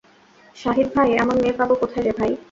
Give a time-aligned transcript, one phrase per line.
[0.55, 2.31] শাহিদ ভাই, এমন মেয়ে পাব কোথায় রে ভাই?